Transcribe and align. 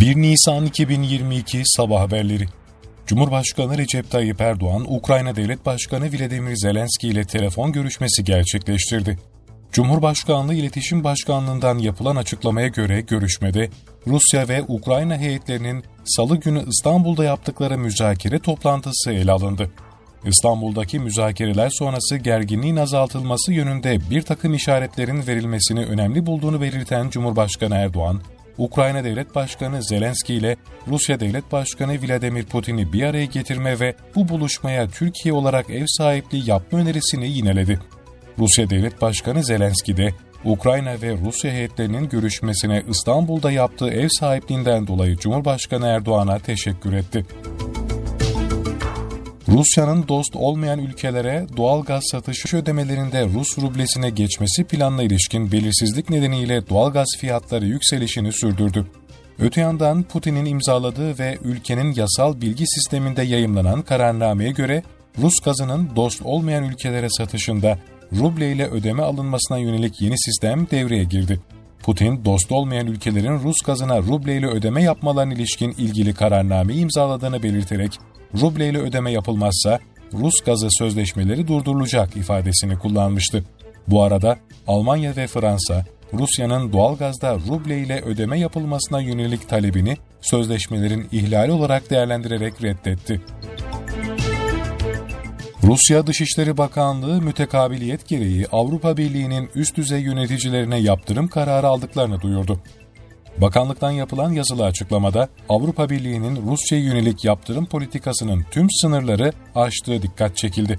1 0.00 0.16
Nisan 0.16 0.66
2022 0.66 1.62
Sabah 1.64 2.00
Haberleri 2.00 2.46
Cumhurbaşkanı 3.06 3.78
Recep 3.78 4.10
Tayyip 4.10 4.40
Erdoğan, 4.40 4.94
Ukrayna 4.94 5.36
Devlet 5.36 5.66
Başkanı 5.66 6.04
Vladimir 6.04 6.56
Zelenski 6.56 7.08
ile 7.08 7.24
telefon 7.24 7.72
görüşmesi 7.72 8.24
gerçekleştirdi. 8.24 9.18
Cumhurbaşkanlığı 9.72 10.54
İletişim 10.54 11.04
Başkanlığı'ndan 11.04 11.78
yapılan 11.78 12.16
açıklamaya 12.16 12.68
göre 12.68 13.00
görüşmede 13.00 13.70
Rusya 14.06 14.48
ve 14.48 14.62
Ukrayna 14.68 15.16
heyetlerinin 15.18 15.84
salı 16.04 16.36
günü 16.36 16.64
İstanbul'da 16.68 17.24
yaptıkları 17.24 17.78
müzakere 17.78 18.38
toplantısı 18.38 19.12
ele 19.12 19.32
alındı. 19.32 19.70
İstanbul'daki 20.24 20.98
müzakereler 20.98 21.70
sonrası 21.72 22.16
gerginliğin 22.16 22.76
azaltılması 22.76 23.52
yönünde 23.52 23.98
bir 24.10 24.22
takım 24.22 24.54
işaretlerin 24.54 25.26
verilmesini 25.26 25.84
önemli 25.84 26.26
bulduğunu 26.26 26.60
belirten 26.60 27.10
Cumhurbaşkanı 27.10 27.74
Erdoğan, 27.74 28.20
Ukrayna 28.60 29.04
Devlet 29.04 29.34
Başkanı 29.34 29.82
Zelenski 29.82 30.34
ile 30.34 30.56
Rusya 30.88 31.20
Devlet 31.20 31.52
Başkanı 31.52 31.98
Vladimir 32.02 32.44
Putin'i 32.44 32.92
bir 32.92 33.02
araya 33.02 33.24
getirme 33.24 33.80
ve 33.80 33.94
bu 34.14 34.28
buluşmaya 34.28 34.88
Türkiye 34.88 35.34
olarak 35.34 35.70
ev 35.70 35.84
sahipliği 35.86 36.50
yapma 36.50 36.78
önerisini 36.78 37.28
yineledi. 37.28 37.80
Rusya 38.38 38.70
Devlet 38.70 39.00
Başkanı 39.02 39.44
Zelenski 39.44 39.96
de 39.96 40.14
Ukrayna 40.44 41.02
ve 41.02 41.16
Rusya 41.24 41.52
heyetlerinin 41.52 42.08
görüşmesine 42.08 42.82
İstanbul'da 42.88 43.50
yaptığı 43.50 43.90
ev 43.90 44.08
sahipliğinden 44.20 44.86
dolayı 44.86 45.16
Cumhurbaşkanı 45.16 45.86
Erdoğan'a 45.86 46.38
teşekkür 46.38 46.92
etti. 46.92 47.26
Rusya'nın 49.50 50.08
dost 50.08 50.36
olmayan 50.36 50.78
ülkelere 50.78 51.46
doğal 51.56 51.82
gaz 51.82 52.02
satışı 52.10 52.56
ödemelerinde 52.56 53.24
Rus 53.24 53.58
rublesine 53.58 54.10
geçmesi 54.10 54.64
planına 54.64 55.02
ilişkin 55.02 55.52
belirsizlik 55.52 56.10
nedeniyle 56.10 56.68
doğal 56.68 56.92
gaz 56.92 57.06
fiyatları 57.18 57.66
yükselişini 57.66 58.32
sürdürdü. 58.32 58.86
Öte 59.38 59.60
yandan 59.60 60.02
Putin'in 60.02 60.44
imzaladığı 60.44 61.18
ve 61.18 61.38
ülkenin 61.44 61.94
yasal 61.94 62.40
bilgi 62.40 62.64
sisteminde 62.66 63.22
yayımlanan 63.22 63.82
kararnameye 63.82 64.50
göre 64.50 64.82
Rus 65.18 65.40
gazının 65.44 65.90
dost 65.96 66.22
olmayan 66.22 66.64
ülkelere 66.64 67.08
satışında 67.10 67.78
ruble 68.12 68.52
ile 68.52 68.66
ödeme 68.68 69.02
alınmasına 69.02 69.58
yönelik 69.58 70.02
yeni 70.02 70.18
sistem 70.18 70.66
devreye 70.70 71.04
girdi. 71.04 71.40
Putin, 71.82 72.24
dost 72.24 72.52
olmayan 72.52 72.86
ülkelerin 72.86 73.38
Rus 73.38 73.56
gazına 73.66 73.98
ruble 73.98 74.36
ile 74.36 74.46
ödeme 74.46 74.82
yapmalarına 74.82 75.34
ilişkin 75.34 75.70
ilgili 75.70 76.14
kararnameyi 76.14 76.80
imzaladığını 76.80 77.42
belirterek 77.42 77.92
ruble 78.34 78.68
ile 78.68 78.78
ödeme 78.78 79.12
yapılmazsa 79.12 79.78
Rus 80.12 80.34
gazı 80.46 80.68
sözleşmeleri 80.70 81.48
durdurulacak 81.48 82.16
ifadesini 82.16 82.78
kullanmıştı. 82.78 83.44
Bu 83.88 84.02
arada 84.02 84.38
Almanya 84.66 85.16
ve 85.16 85.26
Fransa, 85.26 85.84
Rusya'nın 86.14 86.72
doğal 86.72 86.96
gazda 86.96 87.34
ruble 87.34 87.78
ile 87.78 88.00
ödeme 88.00 88.38
yapılmasına 88.38 89.00
yönelik 89.00 89.48
talebini 89.48 89.96
sözleşmelerin 90.20 91.08
ihlali 91.12 91.52
olarak 91.52 91.90
değerlendirerek 91.90 92.62
reddetti. 92.62 93.20
Rusya 95.64 96.06
Dışişleri 96.06 96.56
Bakanlığı 96.56 97.22
mütekabiliyet 97.22 98.08
gereği 98.08 98.46
Avrupa 98.52 98.96
Birliği'nin 98.96 99.50
üst 99.54 99.76
düzey 99.76 100.00
yöneticilerine 100.00 100.78
yaptırım 100.78 101.28
kararı 101.28 101.66
aldıklarını 101.66 102.20
duyurdu. 102.20 102.60
Bakanlıktan 103.40 103.90
yapılan 103.90 104.32
yazılı 104.32 104.64
açıklamada 104.64 105.28
Avrupa 105.48 105.90
Birliği'nin 105.90 106.50
Rusya'ya 106.50 106.84
yönelik 106.84 107.24
yaptırım 107.24 107.66
politikasının 107.66 108.44
tüm 108.50 108.66
sınırları 108.70 109.32
aştığı 109.54 110.02
dikkat 110.02 110.36
çekildi. 110.36 110.78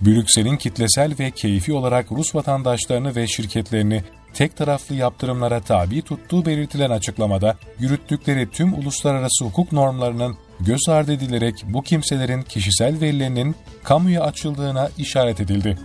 Brüksel'in 0.00 0.56
kitlesel 0.56 1.14
ve 1.18 1.30
keyfi 1.30 1.72
olarak 1.72 2.12
Rus 2.12 2.34
vatandaşlarını 2.34 3.16
ve 3.16 3.26
şirketlerini 3.26 4.02
tek 4.34 4.56
taraflı 4.56 4.94
yaptırımlara 4.94 5.60
tabi 5.60 6.02
tuttuğu 6.02 6.46
belirtilen 6.46 6.90
açıklamada 6.90 7.56
yürüttükleri 7.78 8.50
tüm 8.50 8.74
uluslararası 8.74 9.44
hukuk 9.44 9.72
normlarının 9.72 10.36
göz 10.60 10.88
ardı 10.88 11.12
edilerek 11.12 11.54
bu 11.64 11.82
kimselerin 11.82 12.42
kişisel 12.42 13.00
verilerinin 13.00 13.56
kamuya 13.84 14.22
açıldığına 14.22 14.90
işaret 14.98 15.40
edildi. 15.40 15.78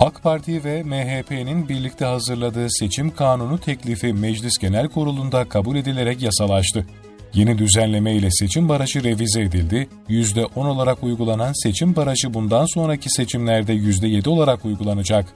AK 0.00 0.22
Parti 0.22 0.64
ve 0.64 0.82
MHP'nin 0.82 1.68
birlikte 1.68 2.04
hazırladığı 2.04 2.66
seçim 2.70 3.14
kanunu 3.14 3.58
teklifi 3.58 4.12
Meclis 4.12 4.58
Genel 4.58 4.88
Kurulu'nda 4.88 5.48
kabul 5.48 5.76
edilerek 5.76 6.22
yasalaştı. 6.22 6.86
Yeni 7.34 7.58
düzenleme 7.58 8.14
ile 8.14 8.28
seçim 8.30 8.68
barajı 8.68 9.04
revize 9.04 9.42
edildi. 9.42 9.88
%10 10.08 10.66
olarak 10.66 11.02
uygulanan 11.02 11.62
seçim 11.62 11.96
barajı 11.96 12.34
bundan 12.34 12.66
sonraki 12.74 13.10
seçimlerde 13.10 13.74
%7 13.74 14.28
olarak 14.28 14.64
uygulanacak. 14.64 15.26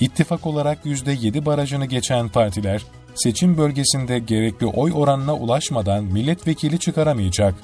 İttifak 0.00 0.46
olarak 0.46 0.86
%7 0.86 1.46
barajını 1.46 1.86
geçen 1.86 2.28
partiler, 2.28 2.82
seçim 3.14 3.58
bölgesinde 3.58 4.18
gerekli 4.18 4.66
oy 4.66 4.92
oranına 4.94 5.34
ulaşmadan 5.34 6.04
milletvekili 6.04 6.78
çıkaramayacak. 6.78 7.54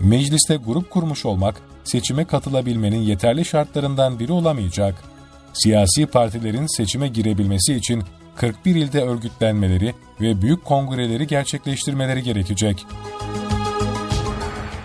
Mecliste 0.00 0.56
grup 0.56 0.90
kurmuş 0.90 1.26
olmak, 1.26 1.62
seçime 1.84 2.24
katılabilmenin 2.24 3.00
yeterli 3.00 3.44
şartlarından 3.44 4.18
biri 4.18 4.32
olamayacak 4.32 5.11
siyasi 5.52 6.06
partilerin 6.06 6.76
seçime 6.76 7.08
girebilmesi 7.08 7.74
için 7.74 8.02
41 8.36 8.74
ilde 8.74 9.02
örgütlenmeleri 9.02 9.94
ve 10.20 10.42
büyük 10.42 10.64
kongreleri 10.64 11.26
gerçekleştirmeleri 11.26 12.22
gerekecek. 12.22 12.86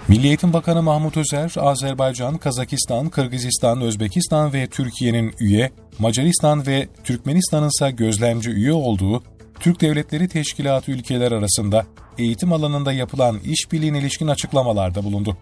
Milli 0.07 0.27
Eğitim 0.27 0.53
Bakanı 0.53 0.83
Mahmut 0.83 1.17
Özer, 1.17 1.53
Azerbaycan, 1.57 2.37
Kazakistan, 2.37 3.09
Kırgızistan, 3.09 3.81
Özbekistan 3.81 4.53
ve 4.53 4.67
Türkiye'nin 4.67 5.33
üye, 5.39 5.71
Macaristan 5.99 6.67
ve 6.67 6.87
Türkmenistan'ın 7.03 7.67
ise 7.67 7.91
gözlemci 7.91 8.49
üye 8.49 8.73
olduğu 8.73 9.23
Türk 9.59 9.81
Devletleri 9.81 10.27
Teşkilatı 10.27 10.91
ülkeler 10.91 11.31
arasında 11.31 11.85
eğitim 12.17 12.53
alanında 12.53 12.93
yapılan 12.93 13.39
işbirliğine 13.39 13.99
ilişkin 13.99 14.27
açıklamalarda 14.27 15.03
bulundu. 15.03 15.37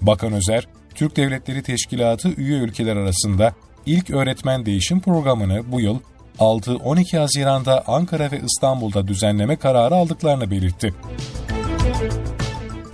Bakan 0.00 0.32
Özer, 0.32 0.68
Türk 0.94 1.16
Devletleri 1.16 1.62
Teşkilatı 1.62 2.28
üye 2.28 2.58
ülkeler 2.58 2.96
arasında 2.96 3.54
ilk 3.86 4.10
öğretmen 4.10 4.66
değişim 4.66 5.00
programını 5.00 5.72
bu 5.72 5.80
yıl 5.80 5.98
6-12 6.38 7.18
Haziran'da 7.18 7.84
Ankara 7.86 8.30
ve 8.30 8.40
İstanbul'da 8.40 9.08
düzenleme 9.08 9.56
kararı 9.56 9.94
aldıklarını 9.94 10.50
belirtti. 10.50 10.94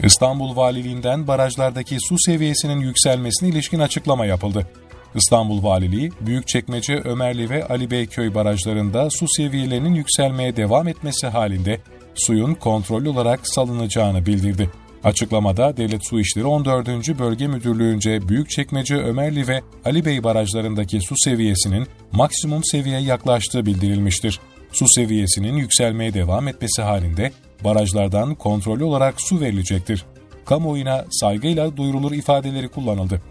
İstanbul 0.02 0.56
Valiliğinden 0.56 1.26
barajlardaki 1.26 1.96
su 2.08 2.16
seviyesinin 2.18 2.80
yükselmesine 2.80 3.48
ilişkin 3.48 3.80
açıklama 3.80 4.26
yapıldı. 4.26 4.66
İstanbul 5.14 5.62
Valiliği, 5.62 6.10
Büyükçekmece, 6.20 6.94
Ömerli 6.94 7.50
ve 7.50 7.66
Ali 7.66 7.90
Beyköy 7.90 8.34
barajlarında 8.34 9.08
su 9.10 9.26
seviyelerinin 9.28 9.94
yükselmeye 9.94 10.56
devam 10.56 10.88
etmesi 10.88 11.26
halinde 11.26 11.80
suyun 12.14 12.54
kontrollü 12.54 13.08
olarak 13.08 13.40
salınacağını 13.44 14.26
bildirdi. 14.26 14.70
Açıklamada 15.04 15.76
Devlet 15.76 16.06
Su 16.08 16.20
İşleri 16.20 16.46
14. 16.46 16.88
Bölge 17.18 17.46
Müdürlüğü'nce 17.46 18.28
Büyükçekmece, 18.28 18.96
Ömerli 18.96 19.48
ve 19.48 19.62
Ali 19.84 20.04
Bey 20.04 20.24
barajlarındaki 20.24 21.00
su 21.00 21.14
seviyesinin 21.16 21.86
maksimum 22.12 22.64
seviyeye 22.64 23.02
yaklaştığı 23.02 23.66
bildirilmiştir. 23.66 24.40
Su 24.72 24.84
seviyesinin 24.88 25.56
yükselmeye 25.56 26.14
devam 26.14 26.48
etmesi 26.48 26.82
halinde 26.82 27.32
barajlardan 27.64 28.34
kontrollü 28.34 28.84
olarak 28.84 29.14
su 29.20 29.40
verilecektir. 29.40 30.04
Kamuoyuna 30.44 31.04
saygıyla 31.10 31.76
duyurulur 31.76 32.12
ifadeleri 32.12 32.68
kullanıldı. 32.68 33.22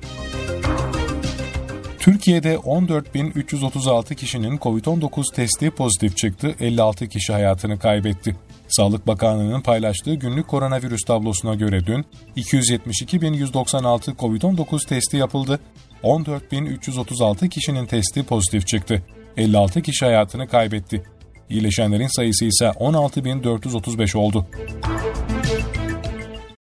Türkiye'de 2.00 2.56
14.336 2.56 4.16
kişinin 4.16 4.58
COVID-19 4.58 5.36
testi 5.36 5.72
pozitif 5.72 6.18
çıktı, 6.18 6.56
56 6.60 7.08
kişi 7.08 7.34
hayatını 7.34 7.80
kaybetti. 7.80 8.36
Sağlık 8.72 9.08
Bakanlığı'nın 9.08 9.62
paylaştığı 9.62 10.14
günlük 10.14 10.48
koronavirüs 10.48 11.02
tablosuna 11.08 11.56
göre 11.56 11.86
dün 11.86 12.06
272.196 12.38 14.16
COVID-19 14.16 14.88
testi 14.88 15.18
yapıldı. 15.18 15.60
14.336 16.04 17.50
kişinin 17.50 17.86
testi 17.86 18.24
pozitif 18.24 18.68
çıktı. 18.68 19.04
56 19.38 19.82
kişi 19.82 20.06
hayatını 20.06 20.48
kaybetti. 20.48 21.04
İyileşenlerin 21.50 22.16
sayısı 22.16 22.46
ise 22.46 22.66
16.435 22.66 24.18
oldu. 24.18 24.46